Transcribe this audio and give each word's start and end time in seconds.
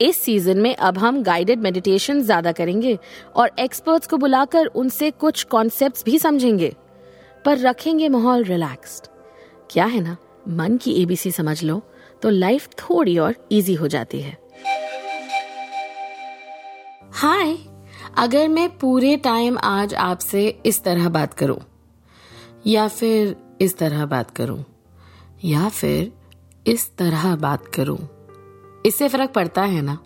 इस 0.00 0.20
सीज़न 0.22 0.58
में 0.58 0.74
अब 0.76 0.98
हम 0.98 1.22
गाइडेड 1.22 1.60
मेडिटेशन 1.60 2.22
ज़्यादा 2.22 2.52
करेंगे 2.52 2.98
और 3.36 3.50
एक्सपर्ट्स 3.58 4.06
को 4.06 4.16
बुलाकर 4.16 4.66
उनसे 4.66 5.10
कुछ 5.10 5.42
कॉन्सेप्ट्स 5.44 6.04
भी 6.04 6.18
समझेंगे। 6.18 6.74
पर 7.44 7.58
रखेंगे 7.58 8.08
माहौल 8.08 8.44
रिलैक्स्ड 8.44 9.06
क्या 9.70 9.84
है 9.84 10.00
ना? 10.00 10.16
मन 10.48 10.76
की 10.76 10.92
एबीसी 11.02 11.30
समझ 11.30 11.62
लो 11.64 11.82
तो 12.22 12.30
लाइफ 12.30 12.68
थोड़ी 12.80 13.16
और 13.18 13.34
इजी 13.52 13.74
हो 13.74 13.88
जाती 13.88 14.20
है। 14.20 14.36
हाय 17.12 17.56
अगर 18.18 18.48
मैं 18.48 18.68
पूरे 18.78 19.16
टाइम 19.16 19.58
आज 19.58 19.94
आपसे 19.94 20.46
इस 20.66 20.82
तरह 20.84 21.08
बात 21.08 21.34
करूँ, 21.34 21.58
या 22.66 22.86
फिर 22.88 23.36
इस 23.60 23.76
तरह 23.78 24.04
बात 24.06 24.30
करूँ, 24.30 24.64
या 25.44 25.68
फिर 25.68 26.12
इस 26.66 26.90
तरह 26.96 27.34
बात 27.36 27.66
करूँ 27.66 27.98
इससे 28.84 29.08
फ़र्क 29.08 29.32
पड़ता 29.32 29.62
है 29.62 29.82
ना? 29.82 29.98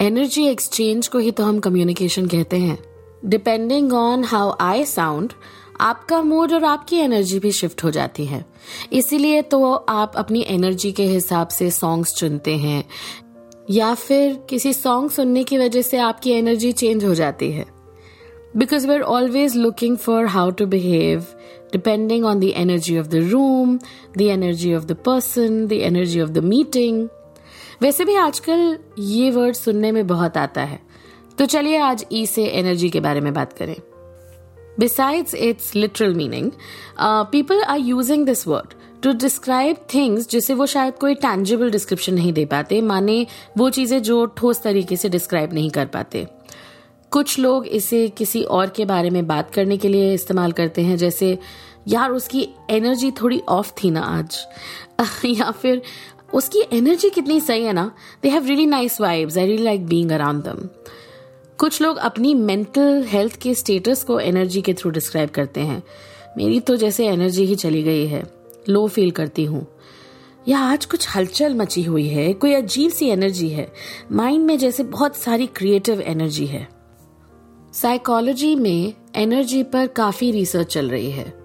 एनर्जी 0.00 0.46
एक्सचेंज 0.48 1.08
को 1.08 1.18
ही 1.18 1.30
तो 1.30 1.44
हम 1.44 1.58
कम्युनिकेशन 1.60 2.26
कहते 2.26 2.58
हैं। 2.58 2.78
Depending 3.24 3.92
on 3.92 4.24
how 4.24 4.54
I 4.60 4.84
sound 4.84 5.32
आपका 5.80 6.20
मूड 6.22 6.52
और 6.52 6.64
आपकी 6.64 6.96
एनर्जी 6.96 7.38
भी 7.38 7.52
शिफ्ट 7.52 7.84
हो 7.84 7.90
जाती 7.90 8.26
है। 8.26 8.44
इसीलिए 8.92 9.42
तो 9.42 9.72
आप 9.74 10.12
अपनी 10.16 10.44
एनर्जी 10.48 10.92
के 10.92 11.04
हिसाब 11.04 11.48
से 11.48 11.70
सॉन्ग्स 11.70 12.14
चुनते 12.14 12.56
हैं। 12.56 12.84
या 13.70 13.92
फिर 13.94 14.34
किसी 14.50 14.72
सॉन्ग 14.72 15.10
सुनने 15.10 15.44
की 15.44 15.58
वजह 15.58 15.82
से 15.82 15.98
आपकी 15.98 16.30
एनर्जी 16.30 16.72
चेंज 16.72 17.04
हो 17.04 17.14
जाती 17.14 17.50
है। 17.52 17.66
Because 18.56 18.86
we 18.88 18.94
are 18.94 19.00
always 19.00 19.56
looking 19.56 19.96
for 19.96 20.26
how 20.26 20.50
to 20.50 20.66
behave 20.66 21.24
depending 21.72 22.24
on 22.24 22.40
the 22.40 22.44
energy 22.44 22.98
of 22.98 23.06
the 23.06 23.28
room 23.30 23.78
the 24.18 24.20
energy 24.20 24.74
of 24.74 24.84
the 24.84 24.96
person 25.06 25.66
the 25.66 25.72
energy 25.72 26.20
of 26.20 26.30
the 26.30 26.38
meeting 26.44 27.08
वैसे 27.82 28.04
भी 28.04 28.14
आजकल 28.14 28.78
ये 28.98 29.30
वर्ड 29.30 29.54
सुनने 29.54 29.92
में 29.92 30.06
बहुत 30.06 30.36
आता 30.36 30.62
है। 30.62 30.82
तो 31.38 31.46
चलिए 31.46 31.78
आज 31.78 32.06
ई 32.12 32.26
से 32.26 32.44
एनर्जी 32.44 32.90
के 32.90 33.00
बारे 33.00 33.20
में 33.20 33.34
बात 33.34 33.52
करें। 33.52 33.76
Its 34.80 35.30
literal 35.60 36.12
meaning, 36.12 36.50
uh, 37.02 37.26
people 37.34 37.64
are 37.64 37.98
using 37.98 38.26
this 38.26 38.44
word 38.48 38.74
to 39.02 39.12
describe 39.12 39.76
things 39.94 40.28
जिसे 40.28 40.54
वो 40.54 40.66
शायद 40.66 40.94
कोई 40.94 41.14
टैंजिबल 41.14 41.70
डिस्क्रिप्शन 41.70 42.14
नहीं 42.14 42.32
दे 42.32 42.44
पाते 42.44 42.80
माने 42.80 43.26
वो 43.58 43.70
चीज़ें 43.70 44.02
जो 44.02 44.26
ठोस 44.26 44.62
तरीके 44.62 44.96
से 44.96 45.08
डिस्क्राइब 45.08 45.52
नहीं 45.52 45.70
कर 45.70 45.86
पाते। 45.86 46.26
कुछ 47.10 47.38
लोग 47.38 47.66
इसे 47.66 48.08
किसी 48.08 48.42
और 48.42 48.70
के 48.70 48.84
बारे 48.84 49.10
में 49.10 49.26
बात 49.26 49.54
करने 49.54 49.76
के 49.76 49.88
लिए 49.88 50.14
इस्तेमाल 50.14 50.52
करते 50.52 50.82
हैं 50.82 50.96
जैसे 50.96 51.38
यार 51.88 52.10
उसकी 52.10 52.48
एनर्जी 52.70 53.10
थोड़ी 53.10 53.42
ऑफ़ 53.48 53.72
थी 53.84 53.90
ना 53.90 54.00
आज। 54.00 54.38
या 55.24 55.50
फिर 55.50 55.82
उसकी 56.34 56.62
एनर्जी 56.72 57.10
कितनी 57.10 57.40
सही 57.40 57.64
है 57.64 57.72
ना? 57.72 57.92
They 58.22 58.28
have 58.28 58.46
really 58.46 58.66
nice 58.66 59.00
vibes 59.00 59.38
I 59.38 59.46
really 59.46 59.62
like 59.62 59.86
being 59.86 60.10
around 60.10 60.42
them 60.42 60.68
कुछ 61.58 61.82
लोग 61.82 61.96
अपनी 61.96 62.34
मेंटल 62.34 63.04
हेल्थ 63.08 63.36
के 63.36 63.54
स्टेटस 63.54 64.04
को 64.04 64.20
एनर्जी 64.20 64.62
के 64.62 64.74
थ्रू 64.74 64.90
डिस्क्राइब 64.90 65.30
करते 65.30 65.60
हैं। 65.60 65.82
मेरी 66.36 66.60
तो 66.60 66.76
जैसे 66.76 67.06
एनर्जी 67.06 67.44
ही 67.44 67.54
चली 67.54 67.82
गई 67.82 68.06
है। 68.06 68.22
लो 68.68 68.88
फील 68.88 69.10
करती 69.10 69.44
हूँ। 69.44 69.66
या 70.48 70.58
आज 70.58 70.84
कुछ 70.84 71.16
हलचल 71.16 71.54
मची 71.54 71.82
हुई 71.82 72.08
है। 72.08 72.32
कोई 72.32 72.52
अजीब 72.52 72.90
सी 72.90 73.06
एनर्जी 73.06 73.48
है। 73.48 73.72
माइंड 74.12 74.44
में 74.44 74.58
जैसे 74.58 74.82
बहुत 74.82 75.16
सारी 75.16 75.46
क्रिएटिव 75.46 76.00
एनर्जी 76.00 76.46
है। 76.46 76.68
साइकोलॉजी 77.74 78.54
में 78.54 78.94
एनर्जी 79.16 79.62
पर 79.62 79.86
काफ़ी 79.86 80.30
रिसर्च 80.30 80.66
चल 80.66 80.90
रही 80.90 81.10
है। 81.10 81.41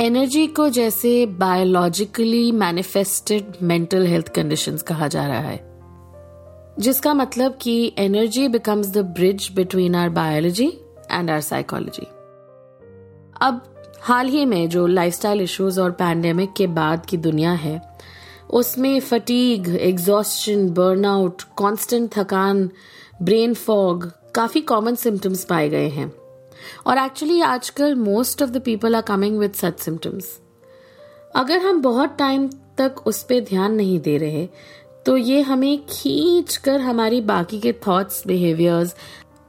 एनर्जी 0.00 0.46
को 0.46 0.68
जैसे 0.68 1.26
biologically 1.26 2.52
manifested 2.52 3.44
mental 3.62 4.06
health 4.06 4.28
conditions 4.28 4.82
कहा 4.82 5.08
जा 5.08 5.26
रहा 5.26 5.38
है। 5.38 5.80
जिसका 6.78 7.14
मतलब 7.14 7.58
कि 7.62 7.94
energy 7.98 8.48
becomes 8.48 8.90
the 8.90 8.98
bridge 8.98 9.50
between 9.56 9.94
our 9.94 10.08
biology 10.08 10.66
and 11.10 11.30
our 11.30 11.40
psychology 11.40 12.06
अब 13.40 13.62
हाल 14.02 14.28
ही 14.28 14.44
में 14.44 14.68
जो 14.68 14.86
लाइफस्टाइल 14.86 15.40
इश्यूज़ 15.40 15.80
और 15.80 15.90
पैंडेमिक 15.90 16.52
के 16.56 16.66
बाद 16.66 17.06
की 17.06 17.16
दुनिया 17.16 17.52
है, 17.52 17.80
उसमें 18.50 19.00
फटीग 19.00 19.68
एग्जॉस्शन 19.76 20.70
बर्नआउट 20.70 21.42
कांस्टेंट 21.42 22.10
थकान 22.12 22.70
ब्रेन 23.22 23.54
फॉग 23.54 24.12
काफ़ी 24.34 24.60
कॉमन 24.60 24.94
सिम्टम्स 24.94 25.44
पाए 25.44 25.68
गए 25.68 25.88
हैं। 25.88 26.12
और 26.86 26.98
एक्चुअली 26.98 27.40
आजकल 27.40 27.94
most 27.94 28.42
of 28.42 28.50
the 28.50 28.60
people 28.60 28.96
are 28.96 29.02
coming 29.02 29.38
with 29.38 29.52
such 29.52 29.80
symptoms 29.80 30.38
अगर 31.36 31.58
हम 31.58 31.82
बहुत 31.82 32.16
टाइम 32.18 32.48
तक 32.78 32.94
उस 33.06 33.22
पर 33.22 33.40
ध्यान 33.40 33.72
नहीं 33.72 34.00
दे 34.00 34.16
रहे 34.16 34.48
तो 35.06 35.16
ये 35.16 35.40
हमें 35.40 35.86
खींच 35.86 36.56
कर 36.56 36.80
हमारी 36.80 37.20
बाकी 37.20 37.60
के 37.60 37.72
थॉट्स 37.72 38.26
बिहेवियर्स 38.26 38.94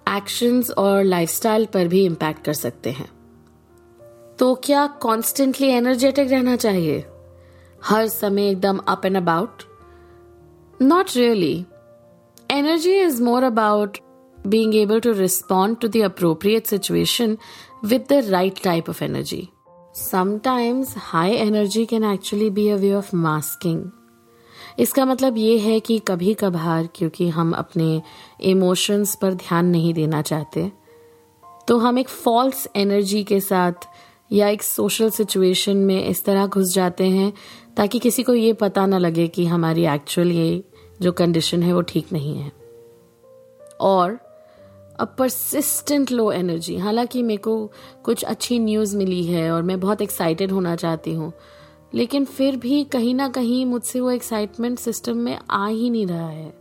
एक्शंस 0.10 0.70
और 0.72 1.04
लाइफस्टाइल 1.04 1.66
पर 1.66 1.88
भी 1.88 2.06
इम्पैक्ट 2.06 2.44
कर 2.44 2.54
सकते 2.54 2.92
हैं। 2.92 3.10
तो 4.40 4.54
क्या 4.56 4.88
कॉन्स्टेंटली 4.88 5.68
एनर्जेटिक 5.68 6.32
रहना 6.32 6.56
चाहिए? 6.56 7.06
हर 7.86 8.08
समय 8.08 8.50
एकदम 8.50 8.78
up 8.78 9.06
and 9.06 9.18
about 9.18 9.64
not 10.82 11.16
really 11.16 11.66
energy 12.52 12.94
is 12.94 13.22
more 13.24 13.44
about 13.44 13.98
being 14.46 14.74
able 14.74 15.02
to 15.02 15.14
respond 15.14 15.82
to 15.82 15.90
the 15.90 16.02
appropriate 16.02 16.68
situation 16.68 17.38
with 17.84 18.08
the 18.08 18.24
right 18.24 18.56
type 18.56 18.88
of 18.88 19.02
energy. 19.02 19.52
Sometimes 19.94 20.94
high 20.94 21.34
energy 21.34 21.86
can 21.86 22.04
actually 22.04 22.50
be 22.50 22.70
a 22.70 22.78
way 22.78 22.94
of 22.94 23.14
masking 23.14 23.92
इसका 24.80 25.06
मतलब 25.06 25.38
ये 25.38 25.58
है 25.60 25.80
कि 25.80 25.98
कभी 26.00 26.34
कभार 26.34 26.88
क्योंकि 26.96 27.28
हम 27.30 27.54
अपने 27.54 28.02
इमोशंस 28.50 29.16
पर 29.22 29.34
ध्यान 29.34 29.66
नहीं 29.66 29.94
देना 29.94 30.22
चाहते 30.22 30.72
तो 31.68 31.78
हम 31.78 32.00
एक 32.00 32.10
फॉल्स 32.10 32.68
एनर्जी 32.76 33.24
के 33.24 33.40
साथ 33.40 33.88
या 34.32 34.50
एक 34.50 34.64
सोशल 34.64 35.10
सिचुएशन 35.10 35.78
में 35.78 36.04
इस 36.04 36.24
तरह 36.26 36.48
घुस 36.48 36.74
जाते 36.74 37.08
हैं 37.10 37.32
ताकि 37.78 38.00
किसी 38.00 38.24
को 38.24 38.34
ये 38.34 38.54
पता 38.54 38.86
ना 38.86 38.98
लगे 38.98 39.28
कि 39.28 39.46
हमारी 39.46 39.86
एक्चुअल 39.86 40.32
ये 40.32 40.64
जो 41.02 41.12
कंडीशन 41.12 41.64
है 41.64 41.74
वो 41.74 41.82
ठीक 41.82 42.12
नहीं 42.14 42.38
है 42.38 42.52
और 43.82 44.18
अ 45.00 45.06
परसिस्टेंट 45.06 46.12
लो 46.12 46.32
एनर्जी 46.32 46.78
हालाँकि 46.78 47.24
मेरे 47.24 47.42
को 47.42 47.72
कुछ 48.04 48.24
अच्छी 48.24 48.60
न्यूज़ 48.60 48.98
मिली 48.98 49.24
है 49.24 49.52
और 49.52 49.62
मैं 49.62 49.80
बहुत 49.80 50.02
एक्साइटेड 50.02 50.52
होना 50.52 50.76
चाहती 50.76 51.14
हूँ। 51.14 51.34
लेकिन 51.94 52.26
फिर 52.26 52.56
भी 52.56 52.84
कहीं 52.84 53.16
ना 53.16 53.30
कहीं 53.30 53.66
मुझसे 53.66 54.00
वो 54.00 54.12
एक्साइटमेंट 54.12 54.80
सिस्टम 54.80 55.18
में 55.18 55.40
आ 55.52 55.68
ही 55.68 55.90
नहीं 55.90 56.08
रहा 56.08 56.30
है। 56.30 56.54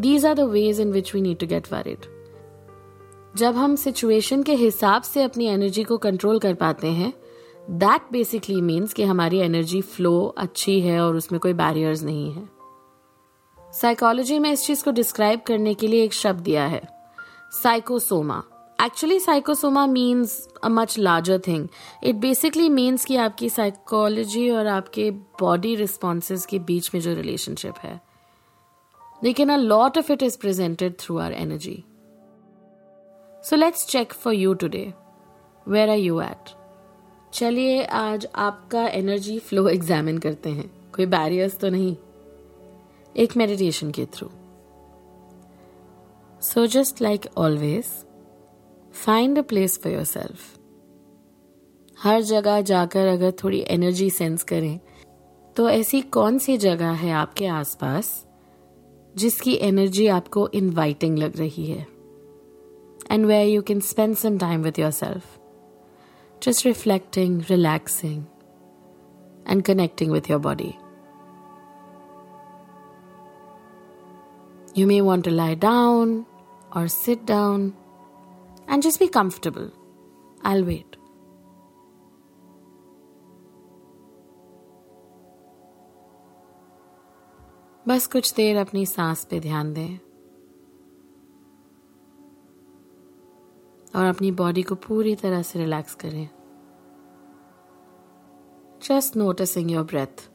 These 0.00 0.26
are 0.26 0.34
the 0.34 0.40
ways 0.40 0.80
in 0.80 0.92
which 0.92 1.14
we 1.14 1.20
need 1.20 1.38
to 1.38 1.46
get 1.46 1.72
worried 1.72 2.06
जब 3.36 3.54
हम 3.54 3.76
सिचुएशन 3.76 4.42
के 4.42 4.54
हिसाब 4.54 5.02
से 5.02 5.22
अपनी 5.22 5.46
एनर्जी 5.46 5.82
को 5.82 5.98
कंट्रोल 5.98 6.38
कर 6.38 6.54
पाते 6.54 6.86
हैं 6.86 7.12
दैट 7.70 8.02
बेसिकली 8.12 8.60
मीन्स 8.60 8.92
कि 8.92 9.02
हमारी 9.02 9.38
एनर्जी 9.38 9.80
फ्लो 9.80 10.34
अच्छी 10.38 10.80
है 10.80 11.00
और 11.00 11.16
उसमें 11.16 11.40
कोई 11.40 11.52
बैरियर्स 11.52 12.02
नहीं 12.02 12.32
है। 12.32 12.57
साइकोलॉजी 13.80 14.38
में 14.38 14.50
इस 14.52 14.64
चीज़ 14.66 14.82
को 14.84 14.90
डिस्क्राइब 14.90 15.40
करने 15.40 15.72
के 15.74 15.86
लिए 15.86 16.04
एक 16.04 16.12
शब्द 16.12 16.40
दिया 16.40 16.66
है। 16.66 16.80
Psychosoma 17.52 18.42
actually 18.80 19.18
psychosoma 19.20 19.86
means 19.86 20.32
a 20.64 20.68
much 20.68 20.98
larger 20.98 21.40
thing 21.46 21.68
it 22.04 22.16
basically 22.16 22.68
means 22.68 23.04
कि 23.04 23.16
आपकी 23.16 23.48
साइकोलॉजी 23.48 24.48
और 24.50 24.66
आपके 24.66 25.10
बॉडी 25.40 25.74
रिस्पॉन्सेज 25.74 26.46
के 26.46 26.58
बीच 26.58 26.90
में 26.94 27.00
जो 27.00 27.14
रिलेशनशिप 27.14 27.74
है। 27.82 28.00
लेकिन 29.24 29.48
a 29.48 29.56
lot 29.56 29.98
of 29.98 30.12
it 30.12 30.22
is 30.22 30.38
presented 30.38 30.98
through 30.98 31.18
our 31.18 31.32
energy 31.32 31.82
so 33.44 33.56
let's 33.56 33.86
check 33.86 34.12
for 34.12 34.34
you 34.34 34.54
today 34.54 34.92
where 35.68 35.90
are 35.90 35.96
you 35.96 36.20
at 36.20 36.50
चलिए, 37.34 37.82
आज 37.84 38.26
आपका 38.34 38.86
एनर्जी 38.88 39.38
फ्लो 39.38 39.68
एग्जामिन 39.68 40.18
करते 40.18 40.50
हैं। 40.50 40.70
कोई 40.92 41.06
बैरियर्स 41.06 41.58
तो 41.58 41.68
नहीं? 41.68 41.96
एक 43.18 43.36
मेडिटेशन 43.36 43.90
के 43.90 44.06
through 44.06 44.28
so 46.40 46.66
just 46.66 47.02
like 47.02 47.20
always 47.36 47.84
find 48.92 49.38
a 49.38 49.42
place 49.42 49.80
for 49.84 49.92
yourself 50.04 50.58
हर 52.02 52.20
जगह 52.20 52.60
जाकर 52.60 53.06
अगर 53.06 53.32
थोड़ी 53.44 53.64
एनर्जी 53.68 54.10
सेंस 54.10 54.42
करें 54.42 54.80
तो 55.56 55.70
ऐसी 55.70 56.00
कौन 56.00 56.38
सी 56.38 56.56
जगह 56.56 56.90
है 56.90 57.12
आपके 57.12 57.46
आसपास 57.46 58.26
जिसकी 59.16 59.54
एनर्जी 59.54 60.06
आपको 60.06 60.48
इनवाइटिंग 60.48 61.18
लग 61.18 61.36
रही 61.36 61.66
है? 61.66 61.86
And 63.12 63.24
where 63.24 63.58
you 63.58 63.70
can 63.70 63.92
spend 63.92 64.24
some 64.24 64.42
time 64.42 64.78
yourself 64.90 65.38
just 66.42 66.66
reflecting 66.66 67.42
relaxing 67.50 68.24
and 69.48 69.62
connecting 69.62 70.12
with 70.12 70.30
your 70.30 70.40
body. 70.40 70.72
You 74.78 74.86
may 74.86 75.00
want 75.00 75.24
to 75.24 75.30
lie 75.30 75.54
down 75.54 76.24
or 76.72 76.86
sit 76.86 77.26
down 77.26 77.74
and 78.68 78.80
just 78.80 79.00
be 79.00 79.08
comfortable. 79.08 79.70
I'll 80.42 80.64
wait. 80.64 80.96
बस 87.88 88.06
कुछ 88.06 88.32
देर 88.34 88.56
अपनी 88.56 88.84
सांस 88.86 89.24
पे 89.24 89.40
ध्यान 89.40 89.72
दें 89.74 89.98
और 93.96 94.04
अपनी 94.04 94.30
body 94.40 94.62
को 94.62 94.74
पूरी 94.88 95.14
तरह 95.16 95.42
से 95.42 95.58
रिलैक्स 95.58 95.94
करें 95.94 96.28
जस्ट 98.88 99.16
नोटिसिंग 99.16 99.70
योर 99.70 99.84
ब्रेथ 99.84 100.28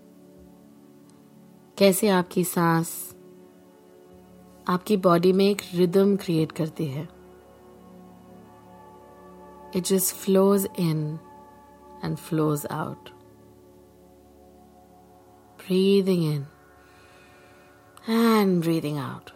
कैसे 1.78 2.08
आपकी 2.10 2.44
सांस 2.44 2.94
आपकी 4.68 4.98
बॉडी 5.08 5.32
में 5.34 5.46
एक 5.50 5.62
रिदम 5.74 6.16
क्रिएट 6.16 6.52
करती 6.52 6.86
है 6.88 7.08
it 9.76 9.84
just 9.84 10.16
flows 10.16 10.68
in 10.80 11.20
and 12.04 12.18
flows 12.18 12.66
out 12.72 13.10
breathing 15.60 16.24
in 16.34 16.46
and 18.08 18.62
breathing 18.62 18.98
out. 18.98 19.32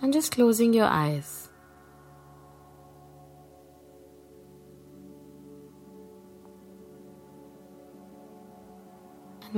And 0.00 0.12
just 0.12 0.32
closing 0.32 0.72
your 0.72 0.86
eyes. 0.86 1.47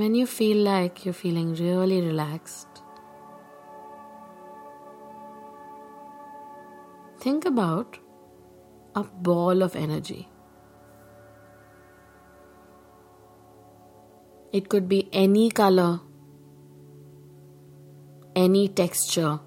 When 0.01 0.15
you 0.15 0.25
feel 0.25 0.57
like 0.65 1.05
you're 1.05 1.13
feeling 1.13 1.49
really 1.53 2.01
relaxed, 2.01 2.81
think 7.19 7.45
about 7.45 7.99
a 8.95 9.03
ball 9.03 9.61
of 9.61 9.75
energy. 9.75 10.27
It 14.51 14.69
could 14.69 14.89
be 14.89 15.07
any 15.13 15.51
color, 15.51 15.99
any 18.35 18.67
texture, 18.69 19.39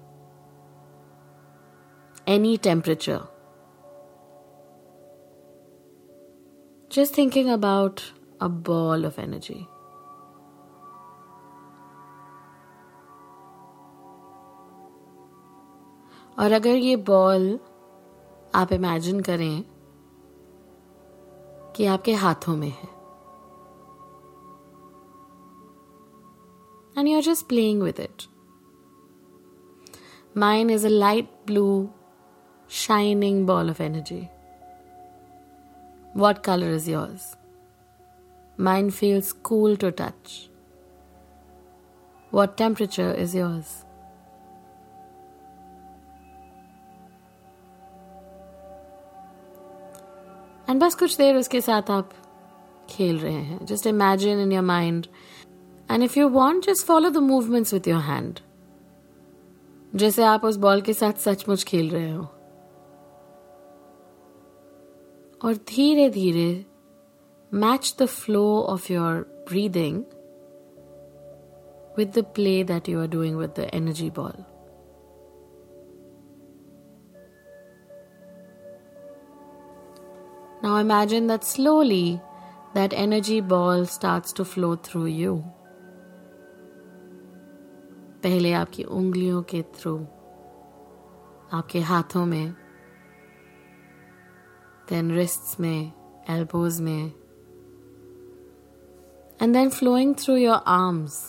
any 2.25 2.57
temperature. 2.57 3.21
Just 6.89 7.13
thinking 7.13 7.49
about 7.49 8.11
a 8.39 8.47
ball 8.47 9.03
of 9.03 9.19
energy. 9.19 9.67
और 16.39 16.51
अगर 16.51 16.75
ये 16.75 16.95
ball 16.95 17.59
आप 18.55 18.73
imagine 18.73 19.19
करें 19.19 19.63
कि 21.75 21.85
आपके 21.85 22.13
हाथों 22.13 22.55
में 22.55 22.67
है। 22.67 22.89
And 26.97 27.07
you 27.07 27.15
are 27.15 27.21
just 27.21 27.47
playing 27.47 27.81
with 27.83 27.99
it 27.99 28.23
mind 30.37 30.71
is 30.71 30.85
a 30.85 30.89
light 30.89 31.29
blue 31.47 31.89
shining 32.69 33.45
ball 33.47 33.69
of 33.69 33.81
energy 33.83 34.27
what 36.17 36.37
colour 36.37 36.73
is 36.75 36.89
yours 36.91 37.35
mind 38.59 38.91
feels 38.91 39.31
cool 39.31 39.75
to 39.75 39.89
touch 39.89 40.49
what 42.33 42.55
temperature 42.57 43.15
is 43.19 43.37
yours 43.37 43.84
and 50.69 50.81
बस 50.81 50.95
कुछ 50.95 51.17
देर 51.17 51.35
उसके 51.35 51.61
साथ 51.61 51.91
आप 51.91 52.09
खेल 52.89 53.19
रहे 53.19 53.33
हैं। 53.33 53.65
Just 53.65 53.87
imagine 53.87 54.39
in 54.39 54.51
your 54.51 54.63
mind 54.63 55.07
and 55.91 56.03
if 56.03 56.19
you 56.19 56.29
want 56.29 56.65
just 56.65 56.85
follow 56.85 57.09
the 57.09 57.17
movements 57.17 57.73
with 57.73 57.87
your 57.87 58.01
hand 58.01 58.39
जैसे 59.95 60.23
आप 60.23 60.45
उस 60.45 60.55
बॉल 60.55 60.81
के 60.81 60.93
साथ 60.93 61.13
सचमुच 61.13 61.63
खेल 61.63 61.89
रहे 61.89 62.11
हो। 62.11 62.23
और 65.43 65.55
धीरे 65.55 66.09
धीरे 66.09 66.65
match 67.53 67.95
the 67.99 68.05
flow 68.05 68.61
of 68.61 68.93
your 68.93 69.45
breathing 69.49 70.03
with 71.97 72.11
the 72.15 72.23
play 72.37 72.61
that 72.63 72.87
you 72.89 72.99
are 73.01 73.07
doing 73.11 73.35
with 73.37 73.51
the 73.55 73.65
energy 73.75 74.07
ball. 74.09 74.54
Now 80.64 80.76
imagine 80.76 81.26
that 81.28 81.44
slowly 81.44 82.20
that 82.74 82.92
energy 82.92 83.40
ball 83.40 83.86
starts 83.86 84.32
to 84.34 84.44
flow 84.44 84.76
through 84.76 85.06
you. 85.06 85.34
पहले 88.22 88.52
आपकी 88.52 88.82
उंगलियों 88.84 89.42
के 89.50 89.62
थ्रू 89.76 89.96
आपके 91.58 91.80
हाथों 91.90 92.24
में 92.26 92.52
देन 94.88 95.10
रिस्ट्स 95.16 95.58
में 95.60 95.92
elbows 96.30 96.80
में 96.80 97.12
and 99.42 99.52
then 99.54 99.70
flowing 99.70 100.14
through 100.14 100.36
your 100.36 100.62
arms 100.78 101.20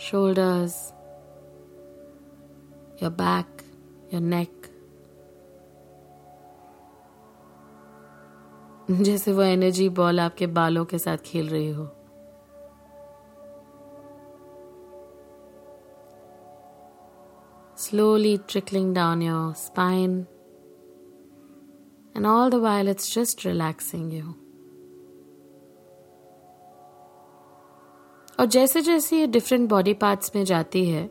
shoulders, 0.00 0.92
your 2.98 3.10
back, 3.10 3.46
your 4.10 4.20
neck. 4.20 4.53
जैसे 8.91 9.31
वो 9.31 9.41
एनर्जी 9.41 9.89
बॉल 9.89 10.19
आपके 10.19 10.47
बालों 10.47 10.85
के 10.85 10.97
साथ 10.99 11.17
खेल 11.25 11.49
रही 11.49 11.69
हो 11.71 11.91
slowly 17.77 18.37
trickling 18.37 18.93
down 18.93 19.21
your 19.21 19.53
spine. 19.53 20.27
And 22.15 22.25
all 22.25 22.49
the 22.49 22.59
while, 22.59 22.87
it's 22.87 23.09
just 23.09 23.43
relaxing 23.43 24.09
you. 24.11 24.33
और 28.39 28.45
जैसे 28.45 28.81
जैसे 28.81 29.19
ये 29.19 29.27
डिफरेंट 29.27 29.67
बॉडी 29.69 29.93
पार्ट्स 29.93 30.31
में 30.35 30.43
जाती 30.45 30.85
है 30.85 31.07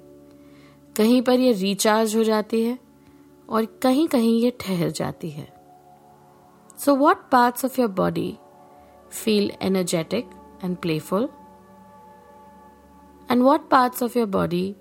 कहीं 0.96 1.20
पर 1.22 1.40
ये 1.40 1.52
रिचार्ज 1.52 2.16
हो 2.16 2.24
जाती 2.24 2.62
है 2.62 2.78
और 3.48 3.64
कहीं 3.82 4.06
कहीं 4.08 4.38
ये 4.42 4.50
ठहर 4.60 4.90
जाती 4.90 5.30
है 5.30 5.53
So 6.77 6.95
what 6.95 7.29
parts 7.31 7.65
of 7.65 7.79
your 7.79 7.89
body 8.01 8.37
feel 9.23 9.51
energetic 9.61 10.29
and 10.63 10.77
playful 10.77 11.29
and 13.31 13.41
what 13.43 13.69
parts 13.69 14.03
of 14.03 14.17
your 14.17 14.27
body 14.27 14.75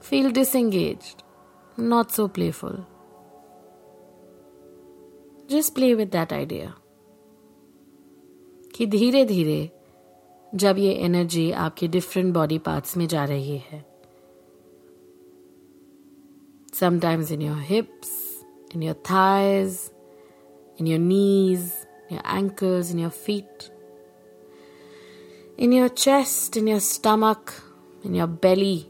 feel 0.00 0.30
disengaged, 0.30 1.22
not 1.76 2.10
so 2.10 2.28
playful. 2.28 2.86
Just 5.48 5.74
play 5.74 5.94
with 5.94 6.10
that 6.12 6.32
idea. 6.32 6.74
कि 8.74 8.86
धीरे 8.86 9.24
धीरे 9.24 9.70
जब 10.54 10.78
ये 10.78 10.92
एनर्जी 11.04 11.50
आपके 11.52 11.86
डिफरेंट 11.88 12.32
बॉडी 12.34 12.58
पार्ट्स 12.58 12.96
में 12.96 13.06
जा 13.08 13.24
रही 13.24 13.56
है 13.70 13.84
sometimes 16.72 17.30
in 17.32 17.40
your 17.40 17.56
hips, 17.70 18.10
in 18.74 18.82
your 18.82 18.94
thighs, 19.08 19.78
in 20.76 20.86
your 20.86 20.98
knees, 20.98 21.86
in 22.08 22.16
your 22.16 22.22
ankles, 22.24 22.90
in 22.90 22.98
your 22.98 23.10
feet, 23.10 23.70
in 25.56 25.72
your 25.72 25.88
chest, 25.88 26.56
in 26.56 26.66
your 26.66 26.80
stomach, 26.80 27.54
in 28.04 28.14
your 28.14 28.26
belly, 28.26 28.88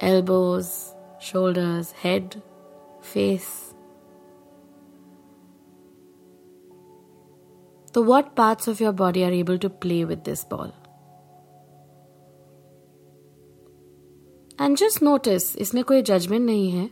elbows, 0.00 0.94
shoulders, 1.20 1.92
head, 1.92 2.42
face. 3.00 3.74
So, 7.94 8.00
what 8.02 8.34
parts 8.34 8.68
of 8.68 8.80
your 8.80 8.92
body 8.92 9.24
are 9.24 9.30
able 9.30 9.58
to 9.58 9.70
play 9.70 10.04
with 10.04 10.24
this 10.24 10.44
ball? 10.44 10.72
And 14.60 14.76
just 14.76 15.02
notice 15.02 15.56
इसमें 15.56 15.82
कोई 15.84 16.02
judgement 16.02 16.44
नहीं 16.46 16.70
है 16.70 16.90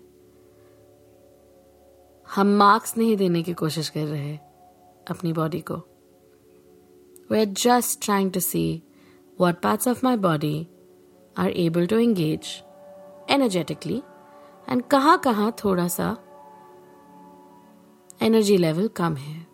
हम 2.35 2.47
marks 2.57 2.97
नहीं 2.97 3.15
देने 3.17 3.43
की 3.43 3.53
कोशिश 3.53 3.89
कर 3.89 4.05
रहे 4.05 4.19
हैं 4.19 4.39
अपनी 5.09 5.33
बॉडी 5.33 5.61
को 5.61 5.81
we're 7.29 7.51
just 7.59 7.99
trying 8.01 8.29
to 8.31 8.41
see 8.41 8.83
what 9.37 9.61
parts 9.61 9.87
of 9.87 10.03
my 10.03 10.15
body 10.25 10.69
are 11.37 11.49
able 11.63 11.87
to 11.87 11.97
engage 11.99 12.51
energetically 13.29 14.01
and 14.67 14.87
कहाँ 14.91 15.17
कहाँ 15.19 15.51
थोड़ा 15.63 15.87
सा 15.87 16.15
energy 18.21 18.57
level 18.57 18.89
कम 18.89 19.15
है 19.15 19.45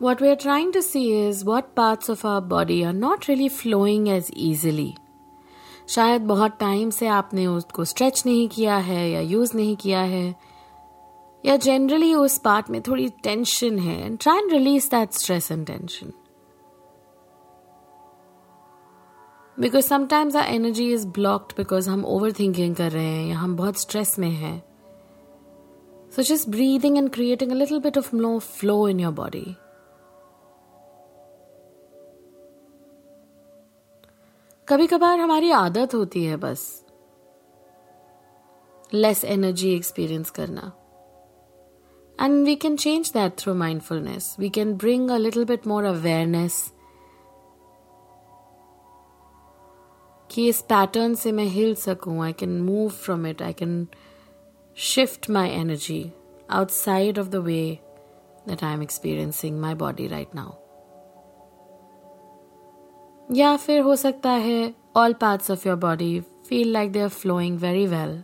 What 0.00 0.20
we 0.20 0.28
are 0.28 0.36
trying 0.42 0.72
to 0.72 0.82
see 0.82 1.12
is 1.12 1.44
what 1.44 1.76
parts 1.76 2.08
of 2.08 2.24
our 2.24 2.40
body 2.40 2.84
are 2.84 2.92
not 2.92 3.28
really 3.28 3.48
flowing 3.48 4.10
as 4.10 4.32
easily. 4.32 4.96
शायद 5.88 6.22
बहुत 6.22 6.56
time 6.60 6.90
से 6.90 7.06
आपने 7.06 7.46
उसको 7.46 7.84
स्ट्रेच 7.84 8.22
नहीं 8.26 8.48
किया 8.48 8.76
है 8.76 9.08
या 9.10 9.20
यूज़ 9.20 9.56
नहीं 9.56 9.76
किया 9.76 10.00
है। 10.00 10.34
या 11.44 11.56
जनरली 11.56 12.14
उस 12.14 12.38
पार्ट 12.38 12.70
में 12.70 12.80
थोड़ी 12.82 13.08
टेंशन 13.22 13.78
है। 13.78 14.00
And 14.04 14.18
try 14.18 14.38
and 14.38 14.52
release 14.52 14.90
that 14.90 15.12
stress 15.12 15.50
and 15.52 15.66
tension 15.66 16.12
because 19.56 19.86
sometimes 19.86 20.36
our 20.36 20.44
energy 20.44 20.92
is 20.92 21.06
blocked 21.06 21.52
because 21.56 21.88
हम 21.90 22.04
ओवर 22.04 22.32
थिंकिंग 22.32 22.74
कर 22.76 22.90
रहे 22.90 23.04
हैं 23.04 23.26
या 23.26 23.38
हम 23.38 23.56
बहुत 23.56 23.80
स्ट्रेस 23.80 24.18
में 24.18 24.30
हैं। 24.30 24.62
So 26.16 26.22
just 26.22 26.48
breathing 26.48 26.96
and 26.98 27.10
creating 27.10 27.50
a 27.50 27.54
little 27.54 27.80
bit 27.80 27.98
of 27.98 28.14
no 28.16 28.38
flow 28.38 28.88
in 28.88 29.00
your 29.00 29.12
body 29.12 29.44
कभी 34.68 34.86
कभार 34.86 35.18
हमारी 35.18 35.50
आदत 35.50 35.94
होती 35.94 36.24
है 36.24 36.36
बस। 36.36 36.84
लेस 38.94 39.24
एनर्जी 39.24 39.74
एक्सपीरियंस 39.74 40.30
करना। 40.30 40.72
And 42.24 42.44
we 42.44 42.54
can 42.56 42.76
change 42.76 43.10
that 43.12 43.32
through 43.38 43.54
mindfulness 43.54 44.36
we 44.38 44.50
can 44.50 44.74
bring 44.74 45.10
a 45.10 45.16
little 45.16 45.44
bit 45.44 45.66
more 45.66 45.84
awareness 45.84 46.72
कि 50.30 50.48
इस 50.48 50.60
पैटर्न 50.62 51.14
से 51.14 51.32
मैं 51.32 51.44
हिल 51.44 51.74
सकूँ 51.74 52.24
I 52.24 52.32
can 52.32 52.60
move 52.62 52.88
from 52.88 53.26
it 53.26 53.42
I 53.42 53.52
can 53.52 53.86
shift 54.76 55.30
my 55.30 55.48
energy 55.48 56.12
outside 56.50 57.18
of 57.18 57.28
the 57.28 57.36
way 57.36 57.78
that 58.48 58.64
I 58.64 58.74
am 58.74 58.82
experiencing 58.82 59.60
my 59.60 59.74
body 59.74 60.06
right 60.06 60.34
now 60.34 60.61
या 63.35 63.55
फिर 63.57 63.81
हो 63.81 63.95
सकता 63.95 64.31
है 64.31 64.73
all 64.95 65.13
parts 65.21 65.51
of 65.51 65.67
your 65.67 65.75
body 65.75 66.19
feel 66.49 66.71
like 66.73 66.91
they 66.91 67.01
are 67.01 67.09
flowing 67.09 67.59
very 67.59 67.85
well 67.87 68.23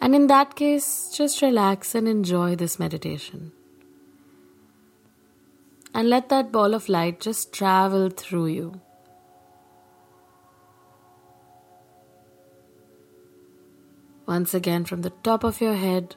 And 0.00 0.14
in 0.14 0.26
that 0.26 0.54
case, 0.54 1.10
just 1.16 1.40
relax 1.40 1.94
and 1.94 2.06
enjoy 2.06 2.56
this 2.56 2.78
meditation. 2.78 3.52
And 5.94 6.10
let 6.10 6.28
that 6.28 6.52
ball 6.52 6.74
of 6.74 6.90
light 6.90 7.20
just 7.20 7.54
travel 7.54 8.10
through 8.10 8.48
you. 8.48 8.80
Once 14.26 14.52
again, 14.52 14.84
from 14.84 15.00
the 15.00 15.14
top 15.22 15.42
of 15.42 15.62
your 15.62 15.72
head 15.72 16.16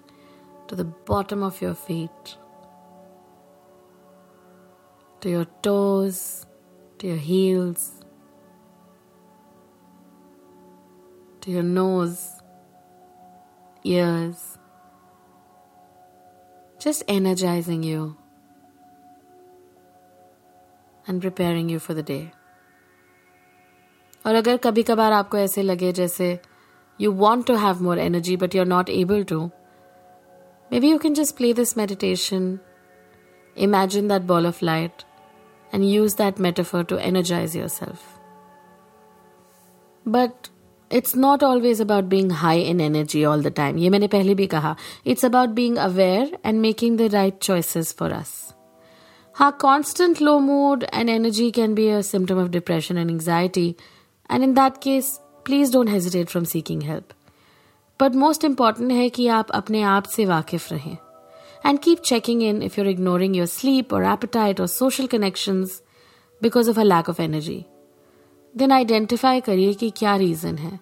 to 0.68 0.76
the 0.76 0.84
bottom 0.84 1.42
of 1.42 1.62
your 1.62 1.74
feet, 1.74 2.36
to 5.22 5.30
your 5.30 5.46
toes, 5.62 6.46
to 7.02 7.08
your 7.08 7.18
heels, 7.18 8.04
to 11.42 11.52
your 11.52 11.64
nose, 11.64 12.42
ears, 13.84 14.58
just 16.80 17.04
energizing 17.08 17.84
you 17.84 18.18
and 21.08 21.22
preparing 21.22 21.70
you 21.70 21.80
for 21.80 21.94
the 21.94 22.04
day. 22.04 22.32
और 24.26 24.36
अगर 24.36 24.58
कभी 24.58 24.84
कभार 24.84 25.12
आपको 25.14 25.38
ऐसे 25.38 25.62
लगे 25.64 25.92
जैसे 25.92 26.40
you 27.00 27.12
want 27.12 27.46
to 27.50 27.58
have 27.58 27.82
more 27.82 27.98
energy 27.98 28.36
but 28.36 28.54
you're 28.54 28.72
not 28.72 28.90
able 28.90 29.24
to, 29.26 29.52
maybe 30.72 30.88
you 30.88 31.00
can 31.00 31.16
just 31.16 31.38
play 31.38 31.54
this 31.54 31.76
meditation, 31.78 32.60
imagine 33.56 34.08
that 34.10 34.28
ball 34.28 34.46
of 34.46 34.62
light, 34.62 35.06
and 35.72 35.90
use 35.90 36.16
that 36.16 36.40
metaphor 36.40 36.84
to 36.84 36.98
energize 36.98 37.56
yourself. 37.56 38.20
But 40.06 40.50
it's 40.90 41.16
not 41.16 41.44
always 41.44 41.82
about 41.82 42.10
being 42.10 42.30
high 42.30 42.60
in 42.74 42.80
energy 42.80 43.26
all 43.26 43.42
the 43.42 43.52
time. 43.52 43.78
ये 43.78 43.90
मैंने 43.90 44.08
पहले 44.08 44.36
भी 44.36 44.48
कहा. 44.48 44.76
It's 45.06 45.24
about 45.24 45.56
being 45.56 45.78
aware 45.78 46.28
and 46.44 46.62
making 46.62 46.96
the 46.96 47.10
right 47.10 47.40
choices 47.40 47.92
for 47.92 48.14
us. 48.14 48.54
हाँ, 49.34 49.58
constant 49.60 50.22
low 50.22 50.40
mood 50.40 50.86
and 50.94 51.10
energy 51.10 51.52
can 51.52 51.76
be 51.76 51.90
a 51.90 52.04
symptom 52.04 52.38
of 52.38 52.52
depression 52.52 52.98
and 52.98 53.12
anxiety, 53.12 53.76
and 54.30 54.44
in 54.44 54.54
that 54.54 54.82
case, 54.82 55.20
please 55.44 55.70
don't 55.70 55.88
hesitate 55.88 56.30
from 56.30 56.46
seeking 56.46 56.82
help. 56.82 57.14
But 58.00 58.16
most 58.16 58.44
important 58.44 58.92
है 58.92 59.10
कि 59.10 59.28
आप 59.28 59.52
अपने 59.52 59.82
आप 59.82 60.04
से 60.04 60.26
वाकिफ 60.26 60.72
रहें. 60.72 60.98
And 61.64 61.82
keep 61.82 62.04
checking 62.04 62.42
in 62.42 62.62
if 62.62 62.78
you're 62.78 62.88
ignoring 62.88 63.34
your 63.34 63.48
sleep 63.48 63.92
or 63.92 64.04
appetite 64.04 64.60
or 64.60 64.68
social 64.68 65.08
connections 65.08 65.82
because 66.42 66.68
of 66.68 66.78
a 66.78 66.84
lack 66.84 67.08
of 67.08 67.20
energy. 67.20 67.60
Then 68.56 68.72
identify 68.72 69.40
करिए 69.42 69.74
कि 69.74 69.90
क्या 69.98 70.16
रीजन 70.18 70.58
है 70.58 70.80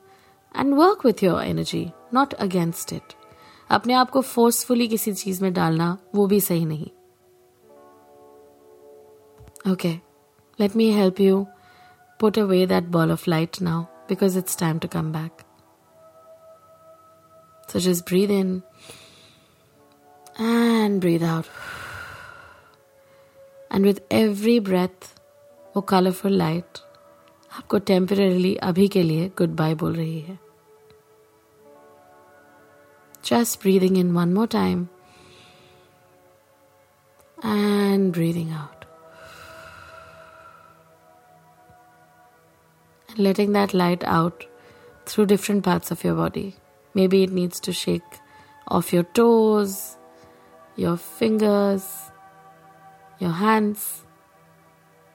and 0.56 0.74
work 0.74 1.06
with 1.06 1.24
your 1.24 1.42
energy 1.44 1.86
not 2.14 2.34
against 2.46 2.94
it 2.94 3.14
अपने 3.70 3.94
आप 3.94 4.10
को 4.10 4.22
forcefully 4.22 4.88
किसी 4.88 5.14
चीज 5.14 5.42
में 5.42 5.52
डालना 5.54 5.98
वो 6.16 6.28
भी 6.28 6.40
सही 6.42 6.66
नहीं 6.66 6.92
okay 9.72 9.94
let 10.60 10.76
me 10.76 10.92
help 10.92 11.20
you 11.22 11.46
put 12.20 12.38
away 12.38 12.66
that 12.66 12.92
ball 12.92 13.12
of 13.12 13.28
light 13.28 13.60
now 13.62 13.90
because 14.08 14.36
it's 14.36 14.56
time 14.56 14.80
to 14.80 14.88
come 14.88 15.12
back. 15.12 15.46
So 17.68 17.80
just 17.80 18.06
breathe 18.06 18.32
in 18.32 18.64
and 20.41 21.01
breathe 21.01 21.23
out. 21.23 21.47
And 23.71 23.85
with 23.85 24.01
every 24.11 24.59
breath, 24.59 25.09
वो 25.75 25.81
कलरफुल 25.91 26.33
लाइट 26.33 26.79
आपको 27.59 27.79
temporarily 27.89 28.55
अभी 28.69 28.87
के 28.95 29.03
लिए 29.03 29.29
good 29.39 29.51
bye 29.57 29.75
बोल 29.83 29.95
रही 29.97 30.21
है 30.21 30.39
just 33.25 33.61
breathing 33.63 33.99
in 33.99 34.11
one 34.13 34.33
more 34.35 34.47
time 34.55 34.87
and 37.45 38.13
breathing 38.13 38.53
out 38.53 38.81
and 43.09 43.19
letting 43.27 43.53
that 43.53 43.73
light 43.75 44.05
out 44.05 44.45
through 45.07 45.27
different 45.27 45.65
parts 45.65 45.91
of 45.91 46.05
your 46.05 46.15
body. 46.15 46.55
Maybe 46.95 47.23
it 47.25 47.33
needs 47.33 47.59
to 47.61 47.73
shake 47.73 48.19
off 48.69 48.93
your 48.93 49.03
toes, 49.03 49.97
your 50.81 50.97
fingers, 50.97 52.11
your 53.19 53.33
hands, 53.33 54.03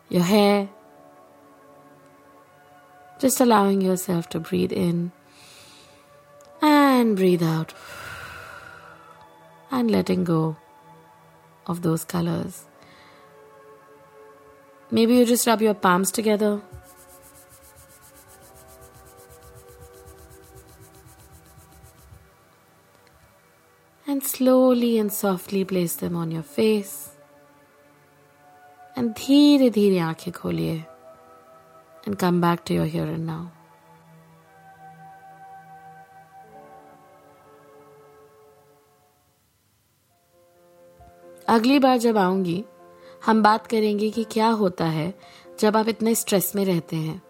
your 0.09 0.21
hair. 0.21 0.69
Just 3.17 3.41
allowing 3.41 3.81
yourself 3.81 4.29
to 4.29 4.39
breathe 4.39 4.71
in 4.71 5.11
and 6.61 7.15
breathe 7.15 7.41
out. 7.41 7.73
And 9.71 9.89
letting 9.89 10.23
go 10.23 10.55
of 11.65 11.81
those 11.81 12.05
colors. 12.05 12.65
Maybe 14.91 15.15
you 15.15 15.25
just 15.25 15.47
rub 15.47 15.63
your 15.63 15.73
palms 15.73 16.11
together 16.11 16.61
and 24.15 24.23
slowly 24.23 24.97
and 24.97 25.11
softly 25.11 25.65
place 25.65 25.95
them 25.95 26.15
on 26.15 26.31
your 26.31 26.43
face. 26.43 27.09
And 28.97 29.13
धीरे 29.13 29.69
धीरे 29.69 29.99
आँखें 29.99 30.33
खोलिए 30.33 30.85
and 32.07 32.19
come 32.19 32.39
back 32.41 32.63
to 32.65 32.73
your 32.73 32.85
here 32.85 33.17
and 33.17 33.25
now. 33.25 33.45
अगली 41.49 41.79
बार 41.79 41.97
जब 41.97 42.17
आऊँगी, 42.17 42.65
हम 43.25 43.43
बात 43.43 43.67
करेंगे 43.67 44.09
कि 44.09 44.23
क्या 44.23 44.47
होता 44.47 44.85
है 44.85 45.19
जब 45.59 45.77
आप 45.77 45.87
इतने 45.87 46.15
स्ट्रेस 46.15 46.55
में 46.55 46.65
रहते 46.65 46.95
हैं, 46.95 47.21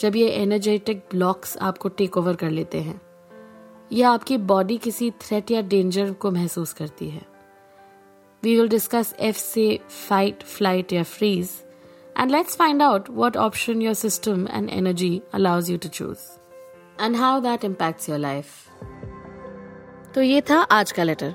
जब 0.00 0.16
ये 0.16 0.28
एनर्जेटिक 0.28 0.98
ब्लॉक्स 1.10 1.56
आपको 1.56 1.88
टेक 1.88 2.16
ओवर 2.16 2.36
कर 2.36 2.50
लेते 2.50 2.80
हैं 2.80 3.05
या 3.90 4.10
आपकी 4.10 4.36
बॉडी 4.46 4.76
किसी 4.76 5.10
थ्रेट 5.20 5.50
या 5.50 5.60
डेंजर 5.62 6.12
को 6.12 6.30
महसूस 6.30 6.72
करती 6.72 7.08
है। 7.10 7.22
वी 8.42 8.56
विल 8.56 8.68
डिस्कस 8.68 9.14
एफ़ 9.20 9.36
से 9.36 9.78
फाइट 10.08 10.42
फ़्लाइट 10.42 10.92
या 10.92 11.02
freeze 11.02 11.50
and 12.18 12.30
let's 12.30 12.56
find 12.56 12.82
out 12.82 13.10
what 13.10 13.36
option 13.36 13.82
your 13.82 13.94
system 13.94 14.46
and 14.50 14.70
energy 14.70 15.20
allows 15.34 15.70
you 15.70 15.78
to 15.78 15.88
choose 15.88 16.28
and 17.02 17.16
how 17.16 17.40
that 17.40 17.64
impacts 17.64 18.08
your 18.10 18.18
life 18.18 18.46
तो 20.14 20.22
ये 20.22 20.40
था 20.40 20.60
आज 20.72 20.92
का 20.92 21.02
लेटर 21.02 21.34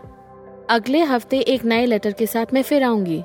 अगले 0.69 1.03
हफ़्ते 1.03 1.39
एक 1.53 1.65
नए 1.65 1.85
लेटर 1.85 2.11
के 2.11 2.25
साथ 2.25 2.53
मैं 2.53 2.61
फिर 2.63 2.83
आऊँगी। 2.83 3.23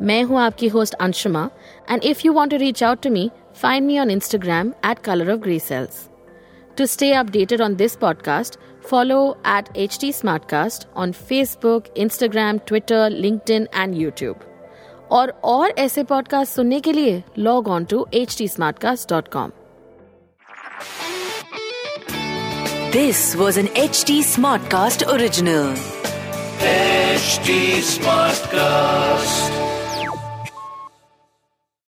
मैं 0.00 0.22
हूँ 0.22 0.40
आपकी 0.40 0.68
host 0.68 0.94
Anshuma 0.94 1.48
and 1.90 2.04
if 2.04 2.20
you 2.24 2.32
want 2.32 2.50
to 2.50 2.56
reach 2.56 2.82
out 2.84 3.02
to 3.02 3.10
me 3.10 3.30
find 3.54 3.86
me 3.86 3.98
on 3.98 4.10
Instagram 4.10 4.72
at 4.90 4.98
Colour 4.98 5.32
of 5.32 5.40
Grey 5.40 5.58
Cells 5.58 6.08
To 6.77 6.85
stay 6.85 7.11
updated 7.13 7.61
on 7.61 7.75
this 7.75 7.95
podcast 7.95 8.57
follow 8.89 9.19
at 9.47 9.77
H 9.77 9.97
T 10.01 10.11
Smartcast 10.13 10.87
on 10.97 11.11
Facebook 11.29 11.93
Instagram 11.97 12.57
Twitter 12.67 13.09
LinkedIn 13.09 13.67
and 13.75 13.95
YouTube 13.95 14.49
और 15.11 15.33
और 15.43 15.73
ऐसे 15.77 16.03
podcast 16.03 16.53
सुनने 16.53 16.79
के 16.79 16.93
लिए 16.93 17.21
log 17.39 17.67
on 17.67 17.85
to 17.85 18.05
H 18.13 18.37
T 18.37 18.47
Smart 18.47 18.79
Cast 18.79 19.09
dot 19.09 19.27
com 19.27 19.51
This 22.93 23.37
was 23.37 23.55
an 23.55 23.67
HT 23.69 24.15
Smartcast 24.21 25.07
original. 25.07 25.73
HT 26.61 27.79
Smartcast. 27.91 29.64